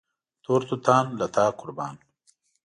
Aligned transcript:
تور 0.43 0.61
توتان 0.69 1.05
له 1.19 1.27
تا 1.35 1.45
قربان 1.59 1.95